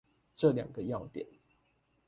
[0.35, 1.27] 這兩個要點